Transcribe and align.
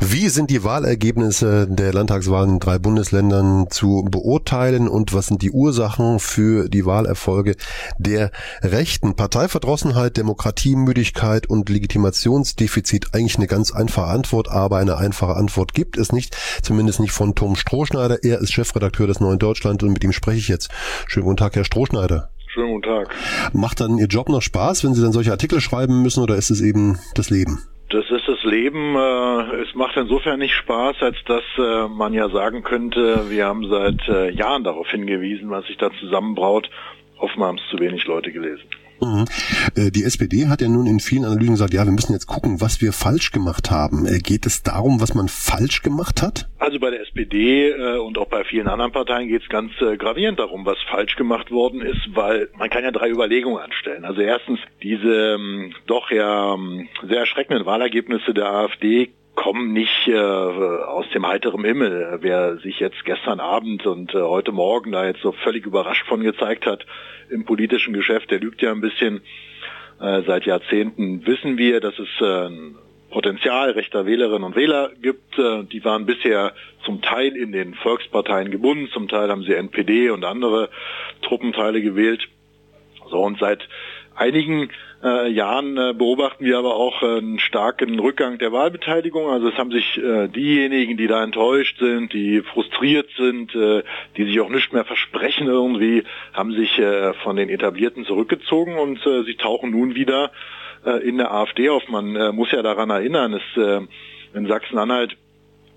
Wie 0.00 0.28
sind 0.28 0.50
die 0.50 0.62
Wahlergebnisse 0.62 1.66
der 1.68 1.92
Landtagswahlen 1.92 2.54
in 2.54 2.58
drei 2.58 2.78
Bundesländern 2.78 3.66
zu 3.70 4.06
beurteilen 4.10 4.88
und 4.88 5.14
was 5.14 5.26
sind 5.26 5.42
die 5.42 5.50
Ursachen 5.50 6.18
für 6.20 6.68
die 6.68 6.86
Wahlerfolge 6.86 7.56
der 7.98 8.30
Rechten? 8.62 9.14
Parteiverdrossenheit, 9.14 10.16
Demokratiemüdigkeit 10.16 11.46
und 11.46 11.68
Legitimationsdefizit 11.68 13.14
eigentlich 13.14 13.36
eine 13.36 13.46
ganz 13.46 13.72
einfache 13.72 14.06
Antwort, 14.06 14.48
aber 14.48 14.78
eine 14.78 14.96
einfache 14.96 15.34
Antwort 15.34 15.74
gibt 15.74 15.96
es 15.96 16.12
nicht, 16.12 16.36
zumindest 16.62 17.00
nicht 17.00 17.12
von 17.12 17.34
Tom 17.34 17.56
Strohschneider. 17.56 18.22
Er 18.22 18.40
ist 18.40 18.52
Chefredakteur 18.52 19.06
des 19.06 19.20
Neuen 19.20 19.38
Deutschland 19.38 19.82
und 19.82 19.92
mit 19.92 20.04
ihm 20.04 20.12
spreche 20.12 20.38
ich 20.38 20.48
jetzt. 20.48 20.70
Schönen 21.06 21.24
guten 21.24 21.38
Tag, 21.38 21.56
Herr 21.56 21.64
Strohschneider. 21.64 22.30
Schönen 22.46 22.74
guten 22.74 22.88
Tag. 22.88 23.14
Macht 23.52 23.80
dann 23.80 23.98
Ihr 23.98 24.06
Job 24.06 24.28
noch 24.28 24.42
Spaß, 24.42 24.84
wenn 24.84 24.94
Sie 24.94 25.02
dann 25.02 25.12
solche 25.12 25.32
Artikel 25.32 25.60
schreiben 25.60 26.02
müssen 26.02 26.22
oder 26.22 26.36
ist 26.36 26.50
es 26.50 26.60
eben 26.60 26.98
das 27.14 27.30
Leben? 27.30 27.60
Das 27.88 28.10
ist 28.10 28.26
das 28.26 28.42
Leben. 28.42 28.96
Äh, 28.96 29.62
es 29.62 29.74
macht 29.74 29.96
insofern 29.96 30.40
nicht 30.40 30.54
Spaß, 30.54 30.96
als 31.00 31.16
dass 31.24 31.44
äh, 31.56 31.88
man 31.88 32.12
ja 32.12 32.28
sagen 32.28 32.62
könnte, 32.62 33.30
wir 33.30 33.46
haben 33.46 33.68
seit 33.68 34.08
äh, 34.08 34.30
Jahren 34.30 34.64
darauf 34.64 34.88
hingewiesen, 34.88 35.50
was 35.50 35.66
sich 35.66 35.76
da 35.76 35.90
zusammenbraut. 36.00 36.68
Offenbar 37.18 37.48
haben 37.48 37.58
es 37.58 37.70
zu 37.70 37.78
wenig 37.78 38.06
Leute 38.06 38.32
gelesen. 38.32 38.68
Mhm. 39.00 39.24
Die 39.90 40.04
SPD 40.04 40.48
hat 40.48 40.60
ja 40.60 40.68
nun 40.68 40.86
in 40.86 41.00
vielen 41.00 41.24
Analysen 41.24 41.54
gesagt, 41.54 41.74
ja, 41.74 41.84
wir 41.84 41.92
müssen 41.92 42.12
jetzt 42.12 42.26
gucken, 42.26 42.60
was 42.60 42.80
wir 42.80 42.92
falsch 42.92 43.32
gemacht 43.32 43.70
haben. 43.70 44.06
Geht 44.22 44.46
es 44.46 44.62
darum, 44.62 45.00
was 45.00 45.14
man 45.14 45.28
falsch 45.28 45.82
gemacht 45.82 46.22
hat? 46.22 46.48
Also 46.58 46.78
bei 46.80 46.90
der 46.90 47.02
SPD 47.02 47.70
äh, 47.70 47.98
und 47.98 48.18
auch 48.18 48.28
bei 48.28 48.44
vielen 48.44 48.68
anderen 48.68 48.92
Parteien 48.92 49.28
geht 49.28 49.42
es 49.42 49.48
ganz 49.48 49.72
äh, 49.80 49.96
gravierend 49.96 50.38
darum, 50.38 50.64
was 50.64 50.78
falsch 50.90 51.16
gemacht 51.16 51.50
worden 51.50 51.80
ist, 51.80 52.08
weil 52.14 52.48
man 52.58 52.70
kann 52.70 52.84
ja 52.84 52.90
drei 52.90 53.10
Überlegungen 53.10 53.62
anstellen. 53.62 54.04
Also 54.04 54.20
erstens 54.20 54.58
diese 54.82 55.34
ähm, 55.34 55.74
doch 55.86 56.10
ja 56.10 56.54
ähm, 56.54 56.88
sehr 57.08 57.20
erschreckenden 57.20 57.66
Wahlergebnisse 57.66 58.32
der 58.32 58.50
AfD 58.50 59.10
kommen 59.36 59.72
nicht 59.72 60.08
äh, 60.08 60.16
aus 60.16 61.08
dem 61.14 61.26
heiteren 61.26 61.64
Himmel. 61.64 62.18
Wer 62.22 62.56
sich 62.56 62.80
jetzt 62.80 63.04
gestern 63.04 63.38
Abend 63.38 63.86
und 63.86 64.14
äh, 64.14 64.20
heute 64.20 64.50
Morgen 64.50 64.92
da 64.92 65.06
jetzt 65.06 65.20
so 65.22 65.30
völlig 65.30 65.66
überrascht 65.66 66.06
von 66.06 66.22
gezeigt 66.22 66.66
hat 66.66 66.84
im 67.30 67.44
politischen 67.44 67.92
Geschäft, 67.92 68.30
der 68.30 68.40
lügt 68.40 68.62
ja 68.62 68.72
ein 68.72 68.80
bisschen. 68.80 69.20
Äh, 70.00 70.22
seit 70.26 70.44
Jahrzehnten 70.46 71.26
wissen 71.26 71.58
wir, 71.58 71.80
dass 71.80 71.94
es 71.98 72.08
äh, 72.20 72.50
Potenzial 73.10 73.70
rechter 73.70 74.04
Wählerinnen 74.06 74.44
und 74.44 74.56
Wähler 74.56 74.90
gibt. 75.00 75.38
Äh, 75.38 75.64
die 75.64 75.84
waren 75.84 76.06
bisher 76.06 76.52
zum 76.84 77.02
Teil 77.02 77.36
in 77.36 77.52
den 77.52 77.74
Volksparteien 77.74 78.50
gebunden, 78.50 78.88
zum 78.92 79.06
Teil 79.06 79.30
haben 79.30 79.42
sie 79.42 79.54
NPD 79.54 80.10
und 80.10 80.24
andere 80.24 80.70
Truppenteile 81.22 81.80
gewählt. 81.82 82.26
So 83.10 83.22
und 83.22 83.38
seit 83.38 83.68
einigen 84.14 84.70
äh, 85.06 85.28
Jahren 85.28 85.76
äh, 85.76 85.94
beobachten 85.94 86.44
wir 86.44 86.58
aber 86.58 86.74
auch 86.74 87.02
einen 87.02 87.38
starken 87.38 87.98
Rückgang 87.98 88.38
der 88.38 88.52
Wahlbeteiligung. 88.52 89.30
Also 89.30 89.48
es 89.48 89.56
haben 89.56 89.70
sich 89.70 89.96
äh, 89.98 90.26
diejenigen, 90.28 90.96
die 90.96 91.06
da 91.06 91.22
enttäuscht 91.22 91.78
sind, 91.78 92.12
die 92.12 92.42
frustriert 92.42 93.08
sind, 93.16 93.54
äh, 93.54 93.84
die 94.16 94.24
sich 94.24 94.40
auch 94.40 94.48
nicht 94.48 94.72
mehr 94.72 94.84
versprechen 94.84 95.46
irgendwie, 95.46 96.02
haben 96.32 96.52
sich 96.52 96.78
äh, 96.78 97.14
von 97.14 97.36
den 97.36 97.48
Etablierten 97.48 98.04
zurückgezogen 98.04 98.76
und 98.76 99.04
äh, 99.06 99.22
sie 99.22 99.36
tauchen 99.36 99.70
nun 99.70 99.94
wieder 99.94 100.32
äh, 100.84 101.06
in 101.06 101.18
der 101.18 101.32
AfD 101.32 101.68
auf. 101.68 101.88
Man 101.88 102.16
äh, 102.16 102.32
muss 102.32 102.50
ja 102.50 102.62
daran 102.62 102.90
erinnern, 102.90 103.34
es 103.34 103.62
äh, 103.62 103.80
in 104.34 104.46
Sachsen-Anhalt 104.46 105.16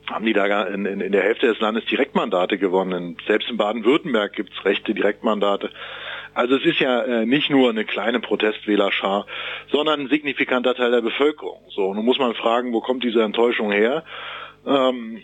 haben 0.09 0.25
die 0.25 0.33
da 0.33 0.63
in, 0.63 0.85
in, 0.85 1.01
in, 1.01 1.11
der 1.11 1.21
Hälfte 1.21 1.47
des 1.47 1.59
Landes 1.59 1.85
Direktmandate 1.85 2.57
gewonnen. 2.57 3.17
Selbst 3.27 3.49
in 3.49 3.57
Baden-Württemberg 3.57 4.33
gibt 4.33 4.51
es 4.51 4.65
rechte 4.65 4.95
Direktmandate. 4.95 5.69
Also 6.39 6.55
es 6.55 6.63
ist 6.63 6.79
ja 6.79 7.01
äh, 7.03 7.25
nicht 7.25 7.49
nur 7.49 7.69
eine 7.69 7.83
kleine 7.83 8.21
Protestwählerschar, 8.21 9.25
sondern 9.73 9.99
ein 9.99 10.07
signifikanter 10.07 10.73
Teil 10.73 10.89
der 10.89 11.01
Bevölkerung. 11.01 11.59
So, 11.67 11.93
nun 11.93 12.05
muss 12.05 12.17
man 12.17 12.33
fragen, 12.33 12.71
wo 12.71 12.79
kommt 12.79 13.03
diese 13.03 13.23
Enttäuschung 13.23 13.73
her? 13.73 14.05
Ähm, 14.65 15.21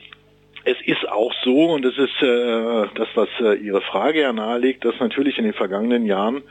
es 0.66 0.76
ist 0.84 1.08
auch 1.08 1.32
so, 1.42 1.72
und 1.72 1.86
das 1.86 1.98
ist 1.98 2.22
äh, 2.22 2.88
das, 2.96 3.08
was 3.16 3.30
äh, 3.40 3.54
Ihre 3.54 3.80
Frage 3.80 4.24
ja 4.24 4.34
nahelegt, 4.34 4.84
dass 4.84 5.00
natürlich 5.00 5.38
in 5.38 5.46
den 5.46 5.54
vergangenen 5.54 6.06
Jahren 6.06 6.44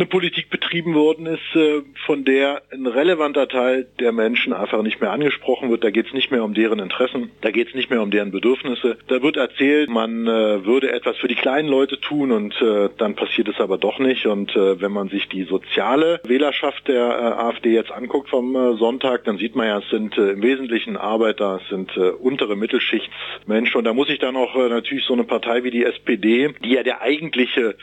eine 0.00 0.08
Politik 0.08 0.48
betrieben 0.48 0.94
worden 0.94 1.26
ist, 1.26 1.54
äh, 1.54 1.82
von 2.06 2.24
der 2.24 2.62
ein 2.72 2.86
relevanter 2.86 3.48
Teil 3.48 3.86
der 3.98 4.12
Menschen 4.12 4.54
einfach 4.54 4.82
nicht 4.82 5.00
mehr 5.00 5.12
angesprochen 5.12 5.70
wird. 5.70 5.84
Da 5.84 5.90
geht 5.90 6.06
es 6.06 6.14
nicht 6.14 6.30
mehr 6.30 6.42
um 6.42 6.54
deren 6.54 6.78
Interessen, 6.78 7.30
da 7.42 7.50
geht 7.50 7.68
es 7.68 7.74
nicht 7.74 7.90
mehr 7.90 8.00
um 8.00 8.10
deren 8.10 8.30
Bedürfnisse. 8.30 8.96
Da 9.08 9.22
wird 9.22 9.36
erzählt, 9.36 9.90
man 9.90 10.26
äh, 10.26 10.64
würde 10.64 10.90
etwas 10.90 11.18
für 11.18 11.28
die 11.28 11.34
kleinen 11.34 11.68
Leute 11.68 12.00
tun 12.00 12.32
und 12.32 12.54
äh, 12.62 12.88
dann 12.96 13.14
passiert 13.14 13.48
es 13.48 13.60
aber 13.60 13.76
doch 13.76 13.98
nicht. 13.98 14.26
Und 14.26 14.54
wenn 14.54 14.92
man 14.92 15.08
sich 15.08 15.28
die 15.28 15.44
soziale 15.44 16.20
Wählerschaft 16.24 16.88
der 16.88 17.38
AfD 17.38 17.74
jetzt 17.74 17.92
anguckt 17.92 18.30
vom 18.30 18.76
Sonntag, 18.78 19.24
dann 19.24 19.38
sieht 19.38 19.54
man 19.54 19.66
ja, 19.66 19.78
es 19.78 19.88
sind 19.90 20.16
im 20.16 20.42
Wesentlichen 20.42 20.96
Arbeiter, 20.96 21.60
es 21.62 21.68
sind 21.68 21.96
untere 21.96 22.56
Mittelschichtsmenschen. 22.56 23.78
Und 23.78 23.84
da 23.84 23.92
muss 23.92 24.08
ich 24.08 24.18
dann 24.18 24.36
auch 24.36 24.54
natürlich 24.54 25.04
so 25.04 25.12
eine 25.12 25.24
Partei 25.24 25.64
wie 25.64 25.70
die 25.70 25.84
SPD, 25.84 26.54
die 26.62 26.70
ja 26.70 26.82
der 26.82 27.02
eigentliche 27.02 27.76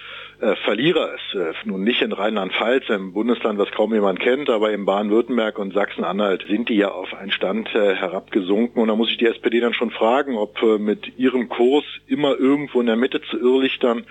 Verlierer 0.64 1.16
ist, 1.16 1.66
nun 1.66 1.84
nicht 1.84 2.03
in 2.03 2.12
Rheinland-Pfalz, 2.12 2.90
im 2.90 3.14
Bundesland, 3.14 3.58
was 3.58 3.72
kaum 3.72 3.94
jemand 3.94 4.20
kennt, 4.20 4.52
aber 4.52 4.72
in 4.72 4.86
Baden-Württemberg 4.86 5.58
und 5.58 5.74
Sachsen-Anhalt 5.74 6.46
sind 6.48 6.70
die 6.70 6.75
ja 6.75 6.92
auf 6.92 7.14
einen 7.16 7.31
Stand 7.31 7.74
äh, 7.74 7.96
herabgesunken. 7.96 8.80
Und 8.80 8.88
da 8.88 8.96
muss 8.96 9.09
ich 9.09 9.18
die 9.18 9.26
SPD 9.26 9.59
dann 9.59 9.74
schon 9.74 9.90
fragen, 9.90 10.38
ob 10.38 10.62
äh, 10.62 10.78
mit 10.78 11.18
ihrem 11.18 11.50
Kurs 11.50 11.86
immer 12.06 12.38
irgendwo 12.38 12.80
in 12.80 12.86
der 12.86 12.97
Mitte 12.97 13.22
zu 13.24 13.40
irrlichtern 13.40 14.06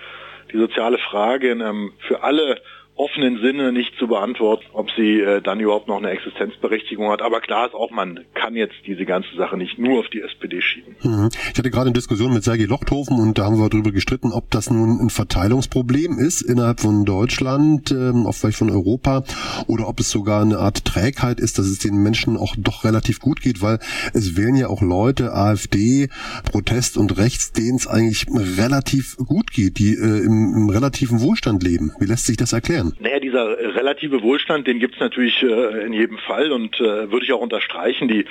die 0.51 0.57
soziale 0.57 0.97
Frage 0.97 1.49
in 1.49 1.61
einem 1.61 1.93
für 1.99 2.23
alle 2.23 2.61
offenen 2.97 3.39
Sinne 3.41 3.71
nicht 3.71 3.93
zu 3.97 4.07
beantworten, 4.07 4.65
ob 4.73 4.89
sie 4.91 5.21
äh, 5.21 5.41
dann 5.41 5.59
überhaupt 5.59 5.87
noch 5.87 5.97
eine 5.97 6.09
Existenzberechtigung 6.09 7.09
hat. 7.09 7.21
Aber 7.21 7.41
klar 7.41 7.67
ist 7.67 7.75
auch, 7.75 7.91
man 7.91 8.21
kann 8.33 8.55
jetzt 8.55 8.75
diese 8.85 9.05
ganze 9.05 9.35
Sache 9.37 9.57
nicht 9.57 9.77
nur 9.77 9.99
auf 9.99 10.09
die 10.09 10.21
SPD 10.21 10.61
schieben. 10.61 10.95
Mhm. 11.03 11.29
Ich 11.51 11.57
hatte 11.57 11.69
gerade 11.69 11.87
eine 11.87 11.93
Diskussion 11.93 12.33
mit 12.33 12.43
Sergei 12.43 12.65
Lochthofen 12.65 13.19
und 13.19 13.37
da 13.37 13.45
haben 13.45 13.59
wir 13.59 13.69
darüber 13.69 13.91
gestritten, 13.91 14.31
ob 14.31 14.49
das 14.51 14.69
nun 14.69 14.99
ein 14.99 15.09
Verteilungsproblem 15.09 16.17
ist 16.17 16.41
innerhalb 16.41 16.79
von 16.79 17.05
Deutschland, 17.05 17.91
ähm, 17.91 18.25
auch 18.25 18.33
vielleicht 18.33 18.57
von 18.57 18.71
Europa, 18.71 19.23
oder 19.67 19.87
ob 19.87 19.99
es 19.99 20.09
sogar 20.09 20.41
eine 20.41 20.57
Art 20.57 20.85
Trägheit 20.85 21.39
ist, 21.39 21.59
dass 21.59 21.67
es 21.67 21.79
den 21.79 22.01
Menschen 22.01 22.37
auch 22.37 22.55
doch 22.57 22.83
relativ 22.83 23.19
gut 23.19 23.41
geht, 23.41 23.61
weil 23.61 23.79
es 24.13 24.35
wählen 24.35 24.55
ja 24.55 24.67
auch 24.67 24.81
Leute, 24.81 25.33
AfD, 25.33 26.09
Protest 26.51 26.97
und 26.97 27.17
Rechts, 27.17 27.51
denen 27.51 27.77
es 27.77 27.87
eigentlich 27.87 28.25
relativ 28.33 29.17
gut 29.17 29.51
geht, 29.51 29.77
die 29.77 29.93
äh, 29.93 30.25
im, 30.25 30.53
im 30.55 30.69
relativen 30.69 31.21
Wohlstand 31.21 31.63
leben. 31.63 31.91
Wie 31.99 32.05
lässt 32.05 32.25
sich 32.25 32.37
das 32.37 32.53
erklären? 32.53 32.86
Wohlstand? 32.87 33.01
Naja, 33.01 33.19
dieser 33.19 33.75
relative 33.75 34.21
Wohlstand, 34.21 34.67
den 34.67 34.79
gibt 34.79 34.95
es 34.95 34.99
natürlich 34.99 35.43
äh, 35.43 35.85
in 35.85 35.93
jedem 35.93 36.17
Fall 36.17 36.51
und 36.51 36.79
äh, 36.79 37.11
würde 37.11 37.25
ich 37.25 37.33
auch 37.33 37.41
unterstreichen. 37.41 38.07
Die 38.07 38.25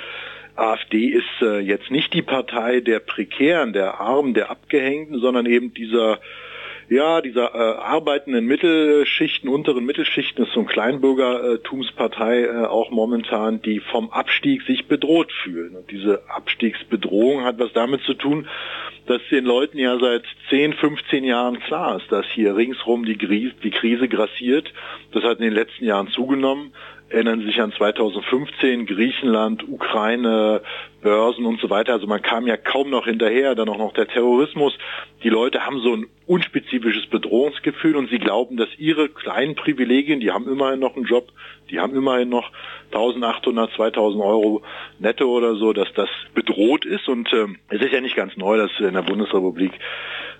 AfD 0.55 1.07
ist 1.07 1.41
äh, 1.41 1.59
jetzt 1.59 1.91
nicht 1.91 2.13
die 2.13 2.21
Partei 2.21 2.79
der 2.79 2.99
Prekären, 2.99 3.73
der 3.73 3.99
Armen, 3.99 4.33
der 4.33 4.49
Abgehängten, 4.49 5.19
sondern 5.19 5.45
eben 5.45 5.73
dieser 5.73 6.19
ja, 6.89 7.19
dieser 7.19 7.53
äh, 7.53 7.81
arbeitenden 7.81 8.45
Mittelschichten, 8.45 9.49
unteren 9.49 9.85
Mittelschichten 9.85 10.45
ist 10.45 10.53
so 10.53 10.61
eine 10.61 10.69
Kleinbürgertumspartei 10.69 12.43
äh, 12.43 12.65
auch 12.65 12.91
momentan, 12.91 13.61
die 13.61 13.81
vom 13.81 14.09
Abstieg 14.09 14.61
sich 14.61 14.87
bedroht 14.87 15.31
fühlen. 15.43 15.75
Und 15.75 15.91
diese 15.91 16.21
Abstiegsbedrohung 16.29 17.43
hat 17.43 17.59
was 17.59 17.73
damit 17.73 18.03
zu 18.03 18.13
tun, 18.13 18.47
dass 19.05 19.21
den 19.29 19.43
Leuten 19.43 19.77
ja 19.77 19.99
seit 19.99 20.23
10, 20.49 20.73
15 20.73 21.25
Jahren 21.25 21.59
klar 21.59 21.97
ist, 21.97 22.09
dass 22.09 22.25
hier 22.27 22.55
ringsrum 22.55 23.03
die, 23.03 23.17
Krise, 23.17 23.53
die 23.63 23.71
Krise 23.71 24.07
grassiert. 24.07 24.71
Das 25.11 25.23
hat 25.23 25.39
in 25.39 25.43
den 25.43 25.53
letzten 25.53 25.83
Jahren 25.83 26.07
zugenommen. 26.07 26.73
Erinnern 27.09 27.39
Sie 27.39 27.47
sich 27.47 27.61
an 27.61 27.71
2015, 27.71 28.85
Griechenland, 28.85 29.67
Ukraine, 29.67 30.61
Börsen 31.01 31.45
und 31.45 31.59
so 31.59 31.69
weiter. 31.69 31.93
Also 31.93 32.07
man 32.07 32.21
kam 32.21 32.47
ja 32.47 32.57
kaum 32.57 32.89
noch 32.89 33.05
hinterher, 33.05 33.55
dann 33.55 33.69
auch 33.69 33.77
noch 33.77 33.93
der 33.93 34.07
Terrorismus. 34.07 34.73
Die 35.23 35.29
Leute 35.29 35.65
haben 35.65 35.79
so 35.79 35.93
ein 35.93 36.07
unspezifisches 36.27 37.07
Bedrohungsgefühl 37.07 37.95
und 37.95 38.09
sie 38.09 38.19
glauben, 38.19 38.57
dass 38.57 38.69
ihre 38.77 39.09
kleinen 39.09 39.55
Privilegien, 39.55 40.19
die 40.19 40.31
haben 40.31 40.47
immerhin 40.47 40.79
noch 40.79 40.95
einen 40.95 41.05
Job, 41.05 41.31
die 41.69 41.79
haben 41.79 41.95
immerhin 41.95 42.29
noch 42.29 42.51
1800, 42.91 43.71
2000 43.73 44.23
Euro 44.23 44.61
netto 44.99 45.25
oder 45.25 45.55
so, 45.55 45.73
dass 45.73 45.91
das 45.93 46.09
bedroht 46.33 46.85
ist. 46.85 47.07
Und 47.07 47.31
äh, 47.33 47.47
es 47.69 47.81
ist 47.81 47.93
ja 47.93 48.01
nicht 48.01 48.15
ganz 48.15 48.35
neu, 48.37 48.57
dass 48.57 48.71
in 48.79 48.93
der 48.93 49.01
Bundesrepublik 49.01 49.71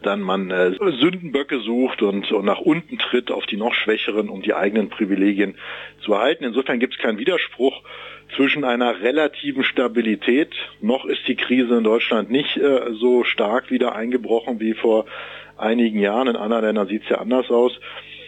dann 0.04 0.22
man 0.22 0.52
äh, 0.52 0.72
Sündenböcke 0.72 1.60
sucht 1.60 2.02
und, 2.02 2.32
und 2.32 2.46
nach 2.46 2.60
unten 2.60 2.98
tritt 2.98 3.32
auf 3.32 3.46
die 3.46 3.58
noch 3.58 3.74
Schwächeren, 3.74 4.30
um 4.30 4.42
die 4.42 4.54
eigenen 4.54 4.90
Privilegien 4.90 5.56
zu 6.02 6.14
erhalten. 6.14 6.44
Insofern 6.44 6.80
gibt 6.80 6.96
es 6.96 7.00
keinen 7.00 7.18
Widerspruch 7.18 7.82
zwischen 8.36 8.64
einer 8.64 9.02
relativen 9.02 9.64
Stabilität, 9.64 10.54
noch 10.82 11.06
ist 11.06 11.28
die 11.28 11.36
Krise 11.36 11.78
in 11.78 11.84
Deutschland 11.84 12.30
nicht 12.30 12.58
äh, 12.58 12.92
so 12.92 13.24
stark 13.24 13.72
wieder 13.72 13.96
eingebrochen 13.96 14.60
wie 14.60 14.74
vor 14.74 15.06
einigen 15.58 16.00
Jahren, 16.00 16.28
in 16.28 16.36
anderen 16.36 16.66
Ländern 16.66 16.88
sieht 16.88 17.04
es 17.04 17.10
ja 17.10 17.18
anders 17.18 17.50
aus, 17.50 17.80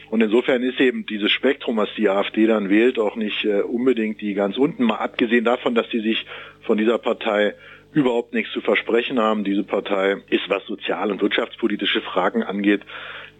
und 0.10 0.22
insofern 0.22 0.64
ist 0.64 0.80
eben 0.80 1.06
dieses 1.06 1.32
Spektrum, 1.32 1.78
was 1.78 1.90
die 1.96 2.10
AfD 2.10 2.48
dann 2.48 2.70
wählt, 2.70 2.98
auch 2.98 3.16
nicht 3.16 3.46
äh, 3.46 3.62
unbedingt 3.62 4.22
die 4.22 4.34
ganz 4.34 4.58
unten, 4.58 4.84
mal 4.84 4.96
abgesehen 4.96 5.46
davon, 5.46 5.76
dass 5.76 5.90
sie 5.92 6.00
sich 6.00 6.26
von 6.62 6.78
dieser 6.78 6.98
Partei 6.98 7.54
überhaupt 7.92 8.34
nichts 8.34 8.54
zu 8.54 8.62
versprechen 8.62 9.20
haben. 9.20 9.44
Diese 9.44 9.64
Partei 9.64 10.18
ist, 10.30 10.50
was 10.50 10.66
sozial- 10.66 11.12
und 11.12 11.22
wirtschaftspolitische 11.22 12.02
Fragen 12.02 12.44
angeht, 12.44 12.82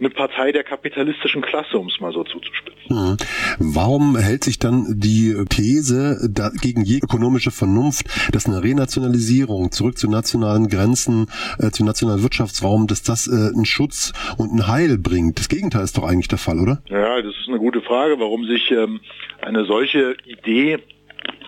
eine 0.00 0.10
Partei 0.10 0.50
der 0.50 0.64
kapitalistischen 0.64 1.42
Klasse, 1.42 1.78
um 1.78 1.88
es 1.88 2.00
mal 2.00 2.12
so 2.12 2.24
zuzuspitzen. 2.24 2.80
Mhm. 2.88 3.16
Warum 3.58 4.16
hält 4.16 4.44
sich 4.44 4.58
dann 4.58 4.98
die 4.98 5.36
These 5.50 6.28
da, 6.30 6.50
gegen 6.60 6.84
jede 6.84 7.04
ökonomische 7.04 7.50
Vernunft, 7.50 8.06
dass 8.32 8.46
eine 8.46 8.62
Renationalisierung 8.62 9.70
zurück 9.72 9.98
zu 9.98 10.10
nationalen 10.10 10.68
Grenzen, 10.68 11.26
äh, 11.58 11.70
zu 11.70 11.84
nationalen 11.84 12.22
Wirtschaftsraum, 12.22 12.86
dass 12.86 13.02
das 13.02 13.28
äh, 13.28 13.54
einen 13.54 13.66
Schutz 13.66 14.12
und 14.38 14.52
ein 14.52 14.66
Heil 14.66 14.96
bringt? 14.96 15.38
Das 15.38 15.48
Gegenteil 15.48 15.84
ist 15.84 15.98
doch 15.98 16.04
eigentlich 16.04 16.28
der 16.28 16.38
Fall, 16.38 16.58
oder? 16.58 16.82
Ja, 16.88 17.20
das 17.20 17.34
ist 17.36 17.48
eine 17.48 17.58
gute 17.58 17.82
Frage, 17.82 18.18
warum 18.18 18.46
sich 18.46 18.70
ähm, 18.70 19.00
eine 19.42 19.66
solche 19.66 20.16
Idee 20.24 20.78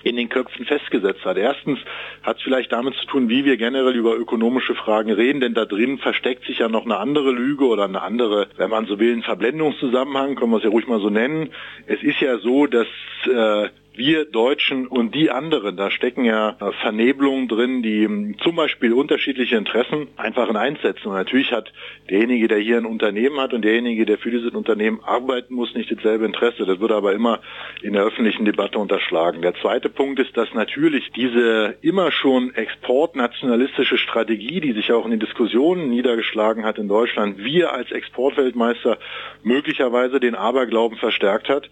in 0.03 0.17
den 0.17 0.29
Köpfen 0.29 0.65
festgesetzt 0.65 1.25
hat. 1.25 1.37
Erstens 1.37 1.79
hat 2.23 2.39
es 2.39 2.43
vielleicht 2.43 2.73
damit 2.73 2.95
zu 2.95 3.07
tun, 3.07 3.29
wie 3.29 3.45
wir 3.45 3.57
generell 3.57 3.95
über 3.95 4.17
ökonomische 4.17 4.75
Fragen 4.75 5.13
reden, 5.13 5.41
denn 5.41 5.55
da 5.55 5.65
drin 5.65 5.99
versteckt 5.99 6.45
sich 6.47 6.59
ja 6.59 6.69
noch 6.69 6.85
eine 6.85 6.99
andere 6.99 7.31
Lüge 7.31 7.67
oder 7.67 7.85
eine 7.85 8.03
andere, 8.03 8.49
wenn 8.57 8.71
man 8.71 8.87
so 8.87 8.99
will, 8.99 9.13
ein 9.13 9.23
Verblendungszusammenhang, 9.23 10.35
können 10.35 10.51
wir 10.51 10.59
es 10.59 10.65
ja 10.65 10.71
ruhig 10.71 10.87
mal 10.87 11.01
so 11.01 11.11
nennen. 11.11 11.51
Es 11.87 12.03
ist 12.03 12.21
ja 12.21 12.39
so, 12.39 12.67
dass 12.67 12.87
äh, 13.27 13.69
wir 13.95 14.25
Deutschen 14.25 14.87
und 14.87 15.15
die 15.15 15.31
anderen, 15.31 15.77
da 15.77 15.91
stecken 15.91 16.25
ja 16.25 16.57
Vernebelungen 16.81 17.49
drin, 17.49 17.83
die 17.83 18.05
hm, 18.05 18.37
zum 18.43 18.57
Beispiel 18.57 18.93
unterschiedliche 18.93 19.57
Interessen 19.57 20.09
einfach 20.17 20.49
in 20.49 20.57
einsetzen. 20.57 21.09
Und 21.09 21.15
natürlich 21.15 21.53
hat 21.53 21.73
derjenige, 22.09 22.49
der 22.49 22.59
hier 22.59 22.79
ein 22.79 22.87
Unternehmen 22.87 23.39
hat 23.39 23.53
und 23.53 23.63
derjenige, 23.63 24.07
der 24.07 24.19
für 24.19 24.31
dieses 24.31 24.53
Unternehmen 24.53 25.01
arbeiten 25.05 25.55
muss, 25.55 25.75
nicht 25.75 25.91
dasselbe 25.91 26.25
Interesse. 26.25 26.65
Das 26.65 26.81
wird 26.81 26.93
aber 26.93 27.13
immer 27.13 27.41
in 27.83 27.93
der 27.93 28.05
öffentlichen 28.05 28.45
Debatte 28.45 28.79
unterschlagen. 28.79 29.43
Der 29.43 29.55
zweite 29.57 29.89
Punkt 29.89 30.19
ist, 30.21 30.37
dass 30.37 30.53
natürlich 30.55 31.11
diese 31.13 31.77
immer 31.83 32.11
schon 32.13 32.55
exportnationalistische 32.55 33.99
Strategie, 33.99 34.61
die 34.61 34.73
sich 34.73 34.93
auch 34.93 35.05
in 35.05 35.11
den 35.11 35.21
Diskussionen 35.21 35.91
niedergeschlagen 35.91 36.65
hat 36.65 36.79
in 36.79 36.89
Deutschland, 36.89 37.39
wir 37.45 37.73
als 37.73 37.91
Exportweltmeister 37.91 38.99
möglicherweise 39.43 40.19
den 40.19 40.35
Aberglauben 40.35 40.97
verstärkt 40.97 41.49
hat 41.49 41.69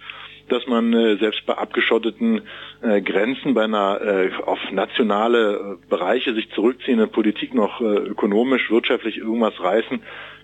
dass 0.52 0.66
man 0.66 0.92
äh, 0.92 1.16
selbst 1.16 1.44
bei 1.46 1.54
abgeschotteten 1.54 2.42
äh, 2.82 3.00
Grenzen, 3.00 3.54
bei 3.54 3.64
einer 3.64 4.00
äh, 4.00 4.30
auf 4.44 4.58
nationale 4.70 5.78
äh, 5.82 5.88
Bereiche 5.88 6.34
sich 6.34 6.50
zurückziehenden 6.50 7.10
Politik 7.10 7.54
noch 7.54 7.80
äh, 7.80 7.84
ökonomisch, 7.84 8.70
wirtschaftlich 8.70 9.18
irgendwas 9.18 9.58
reißen 9.60 10.00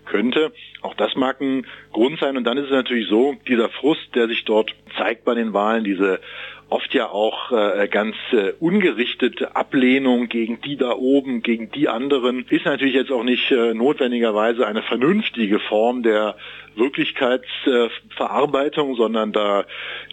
könnte. 0.06 0.52
Auch 0.82 0.94
das 0.94 1.16
mag 1.16 1.40
ein 1.40 1.66
Grund 1.92 2.20
sein. 2.20 2.36
Und 2.36 2.44
dann 2.44 2.58
ist 2.58 2.66
es 2.66 2.70
natürlich 2.70 3.08
so, 3.08 3.36
dieser 3.46 3.68
Frust, 3.68 4.14
der 4.14 4.28
sich 4.28 4.44
dort 4.44 4.74
zeigt 4.96 5.24
bei 5.24 5.34
den 5.34 5.52
Wahlen, 5.52 5.82
diese 5.84 6.20
oft 6.68 6.92
ja 6.94 7.08
auch 7.08 7.52
äh, 7.52 7.86
ganz 7.88 8.16
äh, 8.32 8.52
ungerichtete 8.58 9.54
Ablehnung 9.54 10.28
gegen 10.28 10.60
die 10.60 10.76
da 10.76 10.90
oben, 10.92 11.42
gegen 11.42 11.70
die 11.70 11.88
anderen, 11.88 12.44
ist 12.48 12.64
natürlich 12.64 12.94
jetzt 12.94 13.12
auch 13.12 13.22
nicht 13.22 13.52
äh, 13.52 13.72
notwendigerweise 13.72 14.66
eine 14.66 14.82
vernünftige 14.82 15.60
Form 15.60 16.02
der 16.02 16.34
Wirklichkeitsverarbeitung, 16.74 18.96
sondern 18.96 19.30
da 19.32 19.64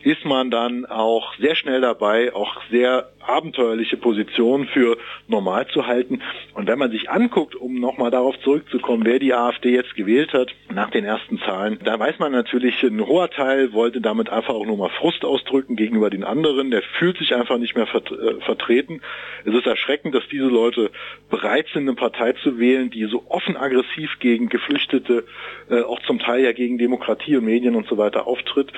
ist 0.04 0.25
man 0.25 0.51
dann 0.51 0.86
auch 0.86 1.34
sehr 1.38 1.56
schnell 1.56 1.81
dabei, 1.81 2.36
auch 2.36 2.62
sehr 2.69 3.10
abenteuerliche 3.28 3.98
Positionen 3.98 4.68
für 4.68 4.98
normal 5.28 5.68
zu 5.68 5.88
halten. 5.88 6.22
Und 6.54 6.68
wenn 6.68 6.80
man 6.80 6.92
sich 6.92 7.10
anguckt, 7.10 7.56
um 7.56 7.80
nochmal 7.80 8.12
darauf 8.12 8.40
zurückzukommen, 8.42 9.06
wer 9.06 9.20
die 9.20 9.34
AfD 9.34 9.74
jetzt 9.74 9.96
gewählt 9.96 10.34
hat 10.34 10.54
nach 10.74 10.90
den 10.90 11.06
ersten 11.06 11.40
Zahlen, 11.40 11.80
da 11.84 12.00
weiß 12.00 12.20
man 12.20 12.31
natürlich, 12.31 12.81
ein 12.84 13.06
hoher 13.06 13.30
Teil 13.30 13.74
wollte 13.74 14.02
damit 14.02 14.30
einfach 14.30 14.54
auch 14.54 14.66
nur 14.66 14.78
mal 14.78 14.90
Frust 14.90 15.25
ausdrücken 15.25 15.75
gegenüber 15.75 16.10
den 16.10 16.24
anderen. 16.24 16.72
Der 16.72 16.81
fühlt 16.81 17.18
sich 17.18 17.34
einfach 17.36 17.58
nicht 17.58 17.75
mehr 17.75 17.88
äh, 17.94 18.42
vertreten. 18.42 19.02
Es 19.46 19.54
ist 19.54 19.66
erschreckend, 19.66 20.16
dass 20.16 20.28
diese 20.30 20.48
Leute 20.48 20.92
bereit 21.30 21.68
sind, 21.74 21.84
eine 21.84 21.96
Partei 21.96 22.34
zu 22.34 22.60
wählen, 22.60 22.90
die 22.90 23.06
so 23.06 23.25
offen 23.30 23.58
aggressiv 23.58 24.20
gegen 24.20 24.50
Geflüchtete, 24.50 25.25
äh, 25.70 25.81
auch 25.81 26.02
zum 26.04 26.20
Teil 26.20 26.44
ja 26.44 26.52
gegen 26.52 26.78
Demokratie 26.78 27.38
und 27.38 27.46
Medien 27.46 27.75
und 27.75 27.88
so 27.88 27.98
weiter 27.98 28.28
auftritt. 28.28 28.72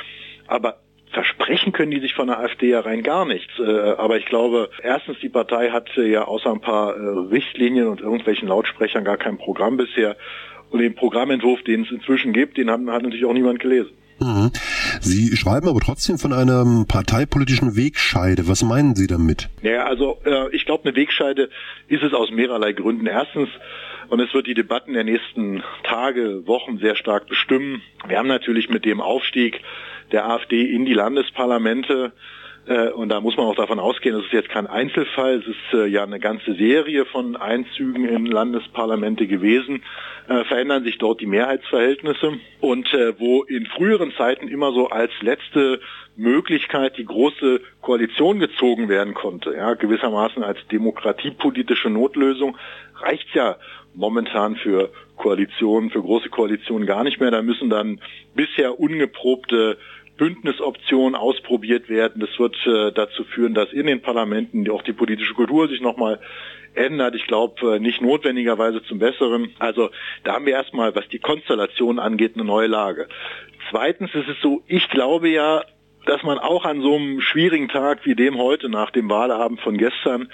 Aber 0.48 0.78
versprechen 1.16 1.72
können 1.72 1.92
die 1.92 2.00
sich 2.00 2.14
von 2.14 2.28
der 2.28 2.40
AfD 2.40 2.70
ja 2.70 2.82
rein 2.82 3.02
gar 3.02 3.26
nichts. 3.26 3.52
Äh, 3.58 3.64
aber 3.64 4.18
ich 4.18 4.26
glaube, 4.26 4.70
erstens, 4.84 5.18
die 5.22 5.30
Partei 5.30 5.72
hat 5.72 5.90
ja 5.96 6.26
außer 6.26 6.52
ein 6.52 6.62
paar 6.62 6.96
äh, 6.96 7.00
Richtlinien 7.32 7.88
und 7.88 8.02
irgendwelchen 8.02 8.48
Lautsprechern 8.48 9.04
gar 9.04 9.18
kein 9.18 9.38
Programm 9.38 9.78
bisher. 9.78 10.16
Und 10.70 10.80
den 10.80 10.94
Programmentwurf, 10.94 11.64
den 11.64 11.84
es 11.84 11.92
inzwischen 11.92 12.34
gibt, 12.34 12.58
den 12.58 12.70
hat, 12.70 12.80
hat 12.80 13.02
natürlich 13.02 13.26
auch 13.26 13.34
niemand 13.34 13.60
gelesen. 13.60 13.92
Mhm. 14.20 14.52
Sie 15.02 15.36
schreiben 15.36 15.68
aber 15.68 15.80
trotzdem 15.80 16.18
von 16.18 16.34
einer 16.34 16.86
parteipolitischen 16.88 17.76
Wegscheide. 17.76 18.48
Was 18.48 18.64
meinen 18.64 18.96
Sie 18.96 19.08
damit? 19.08 19.50
Ja, 19.62 19.86
also 19.86 20.20
äh, 20.26 20.54
ich 20.56 20.66
glaube, 20.66 20.88
eine 20.88 20.96
Wegscheide 20.96 21.50
ist 21.88 22.04
es 22.04 22.14
aus 22.14 22.32
mehrerlei 22.32 22.74
Gründen. 22.74 23.08
Erstens, 23.08 23.50
und 24.10 24.20
es 24.20 24.34
wird 24.34 24.48
die 24.48 24.54
Debatten 24.54 24.94
der 24.94 25.04
nächsten 25.04 25.64
Tage, 25.84 26.48
Wochen 26.48 26.78
sehr 26.78 26.96
stark 26.96 27.28
bestimmen. 27.28 27.82
Wir 28.08 28.18
haben 28.18 28.28
natürlich 28.28 28.70
mit 28.70 28.86
dem 28.86 29.02
Aufstieg 29.02 29.62
der 30.12 30.26
AfD 30.26 30.64
in 30.64 30.86
die 30.86 30.94
Landesparlamente 30.94 32.12
und 32.94 33.10
da 33.10 33.22
muss 33.22 33.38
man 33.38 33.46
auch 33.46 33.56
davon 33.56 33.80
ausgehen, 33.80 34.16
das 34.16 34.26
ist 34.26 34.34
jetzt 34.34 34.50
kein 34.50 34.68
Einzelfall, 34.68 35.36
es 35.40 35.48
ist 35.48 35.74
äh, 35.74 35.86
ja 35.86 36.04
eine 36.04 36.20
ganze 36.20 36.56
Serie 36.56 37.06
von 37.06 37.36
Einzügen 37.36 38.06
in 38.08 38.26
Landesparlamente 38.26 39.28
gewesen, 39.28 39.84
äh, 40.28 40.44
verändern 40.46 40.84
sich 40.84 40.98
dort 40.98 41.22
die 41.22 41.28
Mehrheitsverhältnisse 41.28 42.40
und 42.62 42.88
wo 43.20 43.44
in 43.44 43.68
früheren 43.68 44.12
Zeiten 44.18 44.48
immer 44.48 44.72
so 44.72 44.88
als 44.88 45.12
letzte 45.22 45.80
Möglichkeit 46.16 46.98
die 46.98 47.06
große 47.06 47.62
Koalition 47.82 48.40
gezogen 48.40 48.90
werden 48.90 49.14
konnte, 49.14 49.54
ja, 49.54 49.74
gewissermaßen 49.74 50.44
als 50.44 50.58
demokratiepolitische 50.72 51.90
Notlösung, 51.90 52.58
reicht's 52.96 53.34
ja 53.34 53.58
momentan 53.94 54.56
für 54.56 54.90
Koalitionen, 55.16 55.90
für 55.90 56.02
große 56.02 56.30
Koalitionen 56.30 56.88
gar 56.88 57.04
nicht 57.04 57.20
mehr. 57.20 57.32
Da 57.32 57.42
müssen 57.42 57.70
dann 57.70 58.02
bisher 58.34 58.80
ungeprobte 58.80 59.78
Bündnisoptionen 60.18 61.16
ausprobiert 61.16 61.90
werden. 61.90 62.22
Das 62.22 62.40
wird 62.40 62.56
äh, 62.66 62.92
dazu 62.92 63.24
führen, 63.24 63.54
dass 63.54 63.72
in 63.74 63.88
den 63.88 64.02
Parlamenten 64.02 64.70
auch 64.70 64.82
die 64.82 64.94
politische 64.94 65.34
Kultur 65.34 65.68
sich 65.68 65.82
nochmal 65.82 66.20
ändert. 66.74 67.16
Ich 67.16 67.28
glaube, 67.28 67.76
äh, 67.76 67.80
nicht 67.80 68.02
notwendigerweise 68.02 68.84
zum 68.84 69.00
Besseren. 69.00 69.54
Also 69.60 69.90
da 70.24 70.34
haben 70.34 70.46
wir 70.46 70.54
erstmal, 70.54 70.96
was 70.96 71.08
die 71.10 71.20
Konstellation 71.20 72.00
angeht, 72.00 72.34
eine 72.36 72.46
neue 72.46 72.68
Lage. 72.68 73.08
Zweitens 73.70 74.14
ist 74.14 74.30
es 74.30 74.40
so, 74.42 74.64
ich 74.68 74.90
glaube 74.90 75.30
ja, 75.30 75.64
dass 76.06 76.22
man 76.24 76.38
auch 76.38 76.66
an 76.66 76.82
so 76.82 76.96
einem 76.96 77.20
schwierigen 77.22 77.68
Tag 77.68 78.06
wie 78.06 78.16
dem 78.16 78.38
heute 78.38 78.70
nach 78.70 78.92
dem 78.92 79.10
Wahlabend 79.10 79.60
von 79.62 79.78
gestern 79.78 80.30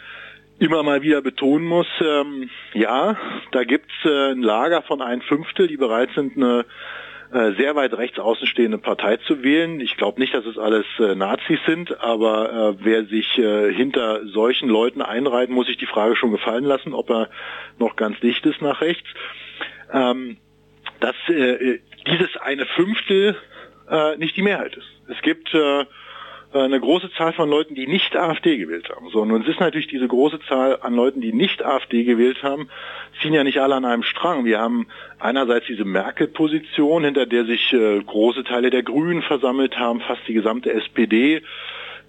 immer 0.59 0.83
mal 0.83 1.01
wieder 1.01 1.21
betonen 1.21 1.65
muss, 1.65 1.87
ähm, 2.01 2.49
ja, 2.73 3.17
da 3.51 3.63
gibt's 3.63 3.93
äh, 4.05 4.31
ein 4.31 4.43
Lager 4.43 4.83
von 4.83 5.01
ein 5.01 5.23
Fünftel, 5.23 5.67
die 5.67 5.77
bereit 5.77 6.09
sind, 6.13 6.37
eine 6.37 6.65
äh, 7.31 7.53
sehr 7.53 7.75
weit 7.75 7.93
rechts 7.93 8.19
außenstehende 8.19 8.77
Partei 8.77 9.17
zu 9.17 9.43
wählen. 9.43 9.79
Ich 9.79 9.97
glaube 9.97 10.19
nicht, 10.19 10.33
dass 10.33 10.45
es 10.45 10.57
alles 10.57 10.85
äh, 10.99 11.15
Nazis 11.15 11.59
sind, 11.65 12.01
aber 12.01 12.75
äh, 12.79 12.83
wer 12.83 13.05
sich 13.05 13.37
äh, 13.37 13.73
hinter 13.73 14.25
solchen 14.27 14.69
Leuten 14.69 15.01
einreiht, 15.01 15.49
muss 15.49 15.67
sich 15.67 15.77
die 15.77 15.85
Frage 15.85 16.15
schon 16.15 16.31
gefallen 16.31 16.65
lassen, 16.65 16.93
ob 16.93 17.09
er 17.09 17.29
noch 17.79 17.95
ganz 17.95 18.19
dicht 18.19 18.45
ist 18.45 18.61
nach 18.61 18.81
rechts. 18.81 19.07
Ähm, 19.93 20.37
dass 20.99 21.15
äh, 21.27 21.79
dieses 22.07 22.35
eine 22.37 22.65
Fünftel 22.65 23.35
äh, 23.89 24.17
nicht 24.17 24.35
die 24.35 24.41
Mehrheit 24.41 24.75
ist. 24.75 24.87
Es 25.07 25.21
gibt 25.21 25.53
äh, 25.53 25.81
äh, 25.81 25.85
eine 26.53 26.79
große 26.79 27.11
Zahl 27.13 27.33
von 27.33 27.49
Leuten, 27.49 27.75
die 27.75 27.87
nicht 27.87 28.15
AfD 28.15 28.57
gewählt 28.57 28.89
haben. 28.89 29.09
So, 29.09 29.23
nun 29.23 29.43
ist 29.45 29.59
natürlich 29.59 29.87
diese 29.87 30.07
große 30.07 30.39
Zahl 30.47 30.79
an 30.81 30.93
Leuten, 30.93 31.21
die 31.21 31.33
nicht 31.33 31.63
AfD 31.63 32.03
gewählt 32.03 32.43
haben, 32.43 32.69
ziehen 33.21 33.33
ja 33.33 33.43
nicht 33.43 33.59
alle 33.59 33.75
an 33.75 33.85
einem 33.85 34.03
Strang. 34.03 34.43
Wir 34.43 34.59
haben 34.59 34.87
einerseits 35.19 35.67
diese 35.67 35.85
Merkel-Position, 35.85 37.05
hinter 37.05 37.25
der 37.25 37.45
sich 37.45 37.71
äh, 37.73 38.01
große 38.01 38.43
Teile 38.43 38.69
der 38.69 38.83
Grünen 38.83 39.21
versammelt 39.21 39.79
haben, 39.79 40.01
fast 40.01 40.21
die 40.27 40.33
gesamte 40.33 40.73
SPD, 40.73 41.41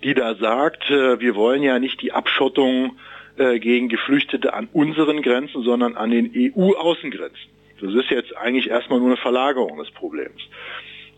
die 0.02 0.14
da 0.14 0.34
sagt, 0.34 0.90
äh, 0.90 1.20
wir 1.20 1.36
wollen 1.36 1.62
ja 1.62 1.78
nicht 1.78 2.02
die 2.02 2.12
Abschottung 2.12 2.96
äh, 3.36 3.60
gegen 3.60 3.88
Geflüchtete 3.88 4.54
an 4.54 4.68
unseren 4.72 5.22
Grenzen, 5.22 5.62
sondern 5.62 5.96
an 5.96 6.10
den 6.10 6.32
EU-Außengrenzen. 6.34 7.50
Das 7.80 7.94
ist 7.94 8.10
jetzt 8.10 8.36
eigentlich 8.36 8.70
erstmal 8.70 8.98
nur 8.98 9.08
eine 9.08 9.16
Verlagerung 9.16 9.78
des 9.78 9.90
Problems. 9.90 10.42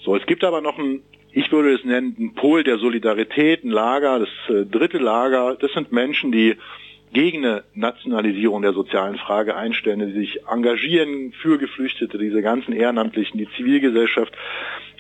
So, 0.01 0.17
es 0.17 0.27
gibt 0.27 0.45
aber 0.45 0.61
noch 0.61 0.79
ein 0.79 1.03
ich 1.37 1.51
würde 1.51 1.75
es 1.75 1.85
nennen, 1.85 2.15
ein 2.19 2.35
Pol 2.35 2.63
der 2.63 2.79
Solidarität, 2.79 3.65
ein 3.65 3.71
Lager, 3.71 4.21
das 4.21 4.29
äh, 4.49 4.65
dritte 4.65 4.99
Lager. 4.99 5.57
Das 5.61 5.73
sind 5.73 5.91
Menschen, 5.91 6.31
die 6.31 6.55
gegen 7.13 7.45
eine 7.45 7.65
Nationalisierung 7.75 8.63
der 8.63 8.73
sozialen 8.73 9.19
Frage 9.19 9.57
einstellen, 9.57 10.07
die 10.07 10.21
sich 10.21 10.47
engagieren 10.49 11.33
für 11.33 11.59
Geflüchtete, 11.59 12.19
diese 12.19 12.41
ganzen 12.41 12.73
Ehrenamtlichen, 12.73 13.39
die 13.39 13.49
Zivilgesellschaft. 13.57 14.33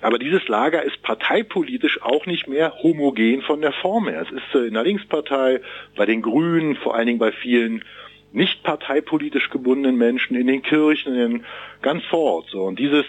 Aber 0.00 0.18
dieses 0.18 0.46
Lager 0.48 0.82
ist 0.82 1.00
parteipolitisch 1.02 2.02
auch 2.02 2.26
nicht 2.26 2.48
mehr 2.48 2.82
homogen 2.82 3.42
von 3.42 3.60
der 3.60 3.72
Form 3.72 4.08
her. 4.08 4.22
Es 4.22 4.32
ist 4.32 4.54
äh, 4.56 4.66
in 4.66 4.74
der 4.74 4.82
Linkspartei, 4.82 5.60
bei 5.96 6.04
den 6.04 6.20
Grünen, 6.20 6.74
vor 6.74 6.96
allen 6.96 7.06
Dingen 7.06 7.18
bei 7.20 7.30
vielen 7.30 7.84
nicht 8.32 8.64
parteipolitisch 8.64 9.50
gebundenen 9.50 9.96
Menschen, 9.96 10.34
in 10.34 10.48
den 10.48 10.62
Kirchen, 10.62 11.14
in 11.14 11.44
ganz 11.80 12.04
vor 12.06 12.34
Ort. 12.38 12.46
So. 12.50 12.64
Und 12.64 12.80
dieses 12.80 13.06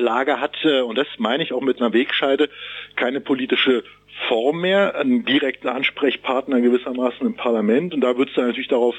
Lager 0.00 0.40
hat, 0.40 0.64
und 0.64 0.96
das 0.96 1.06
meine 1.18 1.42
ich 1.42 1.52
auch 1.52 1.60
mit 1.60 1.80
einer 1.80 1.92
Wegscheide, 1.92 2.48
keine 2.96 3.20
politische 3.20 3.84
Form 4.28 4.60
mehr, 4.60 4.96
einen 4.96 5.24
direkten 5.24 5.68
Ansprechpartner 5.68 6.60
gewissermaßen 6.60 7.26
im 7.26 7.34
Parlament. 7.34 7.94
Und 7.94 8.00
da 8.02 8.16
wird 8.16 8.28
es 8.30 8.34
dann 8.34 8.46
natürlich 8.46 8.68
darauf 8.68 8.94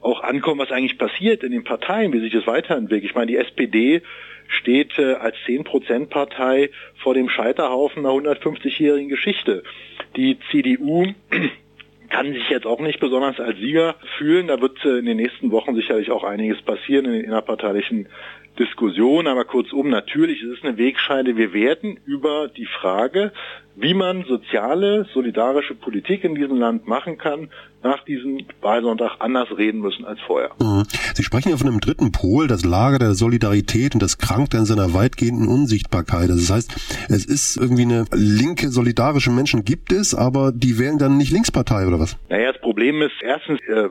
auch 0.00 0.22
ankommen, 0.22 0.60
was 0.60 0.70
eigentlich 0.70 0.98
passiert 0.98 1.42
in 1.42 1.52
den 1.52 1.64
Parteien, 1.64 2.12
wie 2.12 2.20
sich 2.20 2.32
das 2.32 2.46
weiterentwickelt. 2.46 3.10
Ich 3.10 3.14
meine, 3.14 3.30
die 3.30 3.36
SPD 3.36 4.02
steht 4.48 4.98
äh, 4.98 5.14
als 5.14 5.36
10-Prozent-Partei 5.46 6.70
vor 7.02 7.14
dem 7.14 7.28
Scheiterhaufen 7.28 8.04
einer 8.04 8.14
150-jährigen 8.14 9.08
Geschichte. 9.08 9.62
Die 10.16 10.38
CDU 10.50 11.06
kann 12.10 12.32
sich 12.32 12.48
jetzt 12.50 12.66
auch 12.66 12.80
nicht 12.80 13.00
besonders 13.00 13.40
als 13.40 13.58
Sieger 13.58 13.96
fühlen. 14.18 14.48
Da 14.48 14.60
wird 14.60 14.84
äh, 14.84 14.98
in 14.98 15.06
den 15.06 15.16
nächsten 15.16 15.50
Wochen 15.50 15.74
sicherlich 15.74 16.10
auch 16.10 16.24
einiges 16.24 16.60
passieren 16.62 17.06
in 17.06 17.12
den 17.12 17.24
innerparteilichen 17.24 18.08
Diskussionen. 18.58 19.28
Aber 19.28 19.44
kurzum, 19.44 19.88
natürlich 19.88 20.42
ist 20.42 20.58
es 20.58 20.64
eine 20.64 20.78
Wegscheide. 20.78 21.36
Wir 21.36 21.52
werden 21.52 21.98
über 22.04 22.48
die 22.48 22.66
Frage, 22.66 23.32
wie 23.74 23.94
man 23.94 24.24
soziale, 24.24 25.06
solidarische 25.12 25.74
Politik 25.74 26.24
in 26.24 26.34
diesem 26.34 26.58
Land 26.58 26.86
machen 26.86 27.18
kann, 27.18 27.48
nach 27.82 28.04
diesem 28.04 28.38
Wahlsonntag 28.60 29.16
anders 29.18 29.48
reden 29.56 29.80
müssen 29.80 30.04
als 30.04 30.20
vorher. 30.20 30.50
Mhm. 30.60 30.84
Sie 31.14 31.22
sprechen 31.22 31.50
ja 31.50 31.56
von 31.56 31.68
einem 31.68 31.80
dritten 31.80 32.12
Pol, 32.12 32.46
das 32.46 32.64
Lager 32.64 32.98
der 32.98 33.14
Solidarität 33.14 33.94
und 33.94 34.02
das 34.02 34.18
krankt 34.18 34.54
an 34.54 34.64
seiner 34.64 34.94
weitgehenden 34.94 35.48
Unsichtbarkeit. 35.48 36.30
Also 36.30 36.36
das 36.36 36.50
heißt, 36.50 37.06
es 37.08 37.24
ist 37.24 37.56
irgendwie 37.56 37.82
eine 37.82 38.04
linke, 38.12 38.68
solidarische 38.68 39.30
Menschen 39.30 39.64
gibt 39.64 39.92
es, 39.92 40.14
aber 40.14 40.52
die 40.52 40.78
wählen 40.78 40.98
dann 40.98 41.16
nicht 41.16 41.32
Linkspartei 41.32 41.86
oder 41.86 41.98
was? 41.98 42.16
Naja, 42.28 42.52
das 42.52 42.60
Problem 42.60 43.02
ist, 43.02 43.14
erstens, 43.20 43.60
äh, 43.62 43.88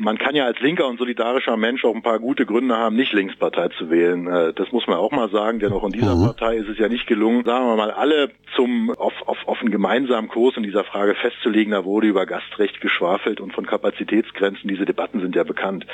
man 0.00 0.18
kann 0.18 0.34
ja 0.34 0.44
als 0.44 0.58
linker 0.60 0.88
und 0.88 0.98
solidarischer 0.98 1.56
Mensch 1.56 1.84
auch 1.84 1.94
ein 1.94 2.02
paar 2.02 2.18
gute 2.18 2.46
Gründe 2.46 2.76
haben, 2.76 2.96
nicht 2.96 3.12
Linkspartei 3.12 3.68
zu 3.78 3.90
wählen. 3.90 4.26
Äh, 4.26 4.52
das 4.54 4.72
muss 4.72 4.86
man 4.86 4.96
auch 4.96 5.12
mal 5.12 5.30
sagen, 5.30 5.60
denn 5.60 5.72
auch 5.72 5.84
in 5.84 5.92
dieser 5.92 6.16
mhm. 6.16 6.24
Partei 6.24 6.56
ist 6.56 6.68
es 6.68 6.78
ja 6.78 6.88
nicht 6.88 7.06
gelungen, 7.06 7.44
sagen 7.44 7.66
wir 7.66 7.76
mal, 7.76 7.90
alle 7.90 8.30
zum 8.56 8.90
auf, 8.90 9.12
auf, 9.26 9.46
auf 9.46 9.60
einen 9.60 9.70
gemeinsamen 9.70 10.28
Kurs 10.28 10.56
in 10.56 10.62
dieser 10.62 10.84
Frage 10.84 11.14
festzulegen. 11.14 11.72
Da 11.72 11.84
wurde 11.84 12.06
über 12.06 12.26
Gastrecht 12.26 12.80
geschwafelt 12.80 13.40
und 13.40 13.52
von 13.52 13.66
Kapazitätsgrenzen. 13.66 14.68
Diese 14.68 14.84
Debatten 14.84 15.20
sind 15.20 15.34
ja 15.34 15.44
bekannt. 15.44 15.86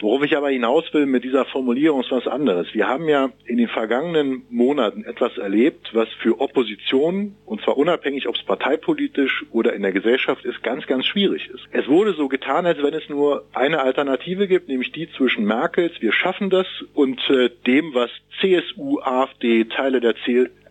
Worauf 0.00 0.22
ich 0.22 0.36
aber 0.36 0.50
hinaus 0.50 0.84
will 0.94 1.06
mit 1.06 1.24
dieser 1.24 1.44
Formulierung 1.44 2.00
ist 2.00 2.10
was 2.10 2.26
anderes. 2.26 2.72
Wir 2.72 2.88
haben 2.88 3.08
ja 3.08 3.30
in 3.44 3.58
den 3.58 3.68
vergangenen 3.68 4.44
Monaten 4.48 5.04
etwas 5.04 5.36
erlebt, 5.36 5.90
was 5.92 6.08
für 6.20 6.40
Opposition, 6.40 7.36
und 7.44 7.62
zwar 7.62 7.76
unabhängig, 7.76 8.26
ob 8.26 8.36
es 8.36 8.42
parteipolitisch 8.42 9.44
oder 9.50 9.74
in 9.74 9.82
der 9.82 9.92
Gesellschaft 9.92 10.44
ist, 10.44 10.62
ganz, 10.62 10.86
ganz 10.86 11.04
schwierig 11.06 11.50
ist. 11.50 11.64
Es 11.72 11.86
wurde 11.86 12.14
so 12.14 12.28
getan, 12.28 12.64
als 12.64 12.82
wenn 12.82 12.94
es 12.94 13.08
nur 13.08 13.44
eine 13.52 13.80
Alternative 13.80 14.48
gibt, 14.48 14.68
nämlich 14.68 14.92
die 14.92 15.10
zwischen 15.12 15.44
Merkels, 15.44 15.92
wir 16.00 16.12
schaffen 16.12 16.48
das, 16.48 16.66
und 16.94 17.20
äh, 17.28 17.50
dem, 17.66 17.94
was 17.94 18.10
CSU, 18.40 19.00
AfD, 19.00 19.64
Teile 19.64 20.00
der 20.00 20.14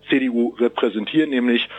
CDU 0.09 0.55
repräsentieren, 0.59 1.29
nämlich 1.29 1.69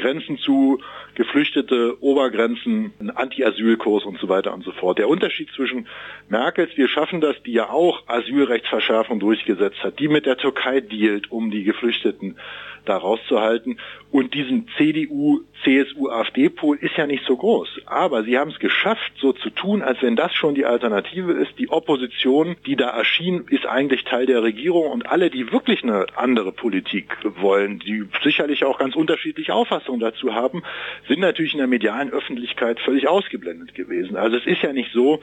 Grenzen 0.00 0.38
zu, 0.38 0.80
Geflüchtete, 1.14 2.02
Obergrenzen, 2.02 2.92
ein 2.98 3.10
Anti-Asyl-Kurs 3.10 4.04
und 4.04 4.18
so 4.18 4.28
weiter 4.28 4.54
und 4.54 4.64
so 4.64 4.72
fort. 4.72 4.98
Der 4.98 5.08
Unterschied 5.08 5.50
zwischen 5.54 5.86
Merkels, 6.28 6.70
wir 6.76 6.88
schaffen 6.88 7.20
das, 7.20 7.36
die 7.44 7.52
ja 7.52 7.68
auch 7.68 8.08
Asylrechtsverschärfung 8.08 9.20
durchgesetzt 9.20 9.82
hat, 9.82 9.98
die 9.98 10.08
mit 10.08 10.26
der 10.26 10.38
Türkei 10.38 10.80
dealt, 10.80 11.30
um 11.30 11.50
die 11.50 11.64
Geflüchteten 11.64 12.36
da 12.84 12.96
rauszuhalten. 12.96 13.78
Und 14.10 14.34
diesen 14.34 14.66
CDU, 14.76 15.40
CSU, 15.62 16.08
AfD-Pol 16.08 16.78
ist 16.78 16.96
ja 16.96 17.06
nicht 17.06 17.24
so 17.26 17.36
groß. 17.36 17.82
Aber 17.86 18.24
sie 18.24 18.38
haben 18.38 18.50
es 18.50 18.58
geschafft, 18.58 19.12
so 19.20 19.32
zu 19.32 19.50
tun, 19.50 19.82
als 19.82 20.02
wenn 20.02 20.16
das 20.16 20.32
schon 20.32 20.54
die 20.54 20.64
Alternative 20.64 21.32
ist. 21.32 21.58
Die 21.58 21.70
Opposition, 21.70 22.56
die 22.66 22.76
da 22.76 22.88
erschien, 22.88 23.44
ist 23.50 23.66
eigentlich 23.66 24.04
Teil 24.04 24.26
der 24.26 24.42
Regierung 24.42 24.90
und 24.90 25.06
alle, 25.06 25.30
die 25.30 25.52
wirklich 25.52 25.82
eine 25.82 26.06
andere 26.16 26.52
Politik 26.52 27.16
wollen, 27.22 27.78
die 27.78 28.04
sicherlich 28.24 28.64
auch 28.64 28.78
ganz 28.78 28.96
unterschiedliche 28.96 29.54
Auffassungen 29.54 29.89
dazu 29.98 30.34
haben, 30.34 30.62
sind 31.08 31.20
natürlich 31.20 31.52
in 31.52 31.58
der 31.58 31.66
medialen 31.66 32.12
Öffentlichkeit 32.12 32.78
völlig 32.80 33.08
ausgeblendet 33.08 33.74
gewesen. 33.74 34.16
Also 34.16 34.36
es 34.36 34.46
ist 34.46 34.62
ja 34.62 34.72
nicht 34.72 34.92
so, 34.92 35.20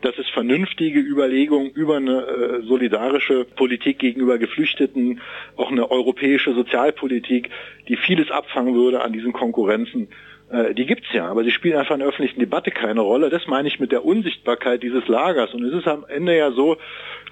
dass 0.00 0.16
es 0.18 0.28
vernünftige 0.28 1.00
Überlegungen 1.00 1.70
über 1.70 1.96
eine 1.96 2.20
äh, 2.22 2.62
solidarische 2.62 3.44
Politik 3.44 3.98
gegenüber 3.98 4.38
Geflüchteten, 4.38 5.20
auch 5.56 5.70
eine 5.70 5.90
europäische 5.90 6.54
Sozialpolitik, 6.54 7.50
die 7.88 7.96
vieles 7.96 8.30
abfangen 8.30 8.74
würde 8.74 9.02
an 9.02 9.12
diesen 9.12 9.32
Konkurrenzen, 9.32 10.08
äh, 10.50 10.74
die 10.74 10.86
gibt's 10.86 11.12
ja, 11.12 11.26
aber 11.26 11.44
sie 11.44 11.50
spielen 11.50 11.78
einfach 11.78 11.94
in 11.94 12.00
der 12.00 12.08
öffentlichen 12.08 12.40
Debatte 12.40 12.70
keine 12.70 13.00
Rolle. 13.00 13.30
Das 13.30 13.46
meine 13.46 13.68
ich 13.68 13.80
mit 13.80 13.90
der 13.90 14.04
Unsichtbarkeit 14.04 14.82
dieses 14.82 15.08
Lagers. 15.08 15.54
Und 15.54 15.64
es 15.64 15.74
ist 15.74 15.88
am 15.88 16.04
Ende 16.08 16.36
ja 16.36 16.52
so, 16.52 16.76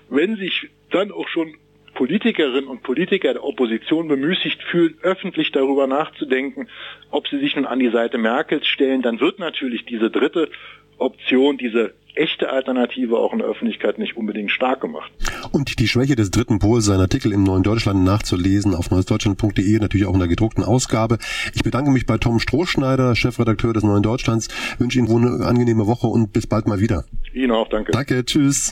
wenn 0.09 0.37
sich 0.37 0.71
dann 0.91 1.13
auch 1.13 1.29
schon 1.29 1.55
Politikerinnen 1.95 2.69
und 2.69 2.83
Politiker 2.83 3.33
der 3.33 3.45
Opposition 3.45 4.09
bemüßigt 4.09 4.63
fühlen, 4.63 4.95
öffentlich 5.03 5.53
darüber 5.53 5.87
nachzudenken, 5.87 6.69
ob 7.11 7.29
sie 7.29 7.39
sich 7.39 7.57
nun 7.57 7.67
an 7.67 7.79
die 7.79 7.91
Seite 7.91 8.19
Merkels 8.19 8.67
stellen, 8.67 9.03
dann 9.03 9.21
wird 9.21 9.39
natürlich 9.39 9.85
diese 9.85 10.11
dritte 10.11 10.51
Option, 10.99 11.59
diese 11.59 11.95
echte 12.15 12.51
Alternative 12.51 13.19
auch 13.19 13.33
in 13.33 13.41
der 13.41 13.49
Öffentlichkeit 13.49 13.99
nicht 13.99 14.17
unbedingt 14.17 14.51
stark 14.51 14.81
gemacht. 14.81 15.11
Und 15.53 15.79
die 15.79 15.89
Schwäche 15.89 16.15
des 16.15 16.31
dritten 16.31 16.59
Pols, 16.59 16.85
sein 16.85 17.01
Artikel 17.01 17.33
im 17.33 17.43
Neuen 17.43 17.63
Deutschland 17.63 18.05
nachzulesen 18.05 18.75
auf 18.75 18.91
neuesdeutschland.de, 18.91 19.79
natürlich 19.79 20.07
auch 20.07 20.15
in 20.15 20.21
der 20.21 20.29
gedruckten 20.29 20.65
Ausgabe. 20.65 21.19
Ich 21.55 21.63
bedanke 21.63 21.91
mich 21.91 22.07
bei 22.07 22.19
Tom 22.19 22.39
Strohschneider, 22.39 23.17
Chefredakteur 23.17 23.73
des 23.73 23.83
Neuen 23.83 24.03
Deutschlands, 24.03 24.49
wünsche 24.79 24.99
Ihnen 24.99 25.09
eine 25.09 25.45
angenehme 25.45 25.87
Woche 25.87 26.07
und 26.07 26.33
bis 26.33 26.47
bald 26.47 26.67
mal 26.67 26.81
wieder. 26.81 27.05
Ihnen 27.33 27.51
auch, 27.51 27.69
danke. 27.69 27.93
Danke, 27.93 28.25
tschüss. 28.25 28.63